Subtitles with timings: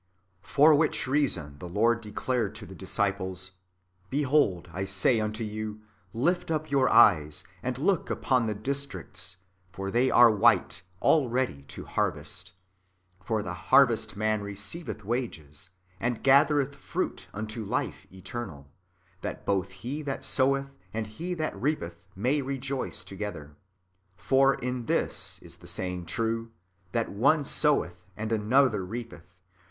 [0.41, 3.51] For which reason the Lord declared to the disciples:"
[4.09, 5.83] Behold, I say unto you.
[6.11, 11.61] Lift up your eyes, and look upon the districts (regiones), for they are white [already]
[11.67, 12.53] to harvest.
[13.23, 15.69] For the harvest man receiveth wages,
[15.99, 18.71] and gathereth fruit unto life eternal,
[19.21, 23.55] that both he that soweth and he that reapeth may rejoice together.
[24.15, 26.51] For in this is the saying true,
[26.91, 29.35] that one soweth and another reapeth.